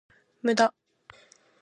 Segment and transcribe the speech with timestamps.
[0.41, 0.73] 無駄